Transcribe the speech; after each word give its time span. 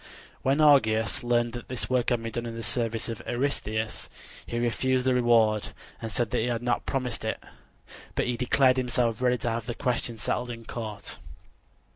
When 0.41 0.59
Augeas 0.61 1.23
learned 1.23 1.53
that 1.53 1.67
this 1.67 1.87
work 1.87 2.09
had 2.09 2.23
been 2.23 2.31
done 2.31 2.45
in 2.47 2.55
the 2.55 2.63
service 2.63 3.07
of 3.07 3.21
Eurystheus, 3.29 4.09
he 4.47 4.57
refused 4.57 5.05
the 5.05 5.13
reward 5.13 5.73
and 6.01 6.11
said 6.11 6.31
that 6.31 6.39
he 6.39 6.47
had 6.47 6.63
not 6.63 6.87
promised 6.87 7.23
it; 7.23 7.39
but 8.15 8.25
he 8.25 8.35
declared 8.35 8.77
himself 8.77 9.21
ready 9.21 9.37
to 9.37 9.49
have 9.51 9.67
the 9.67 9.75
question 9.75 10.17
settled 10.17 10.49
in 10.49 10.65
court. 10.65 11.19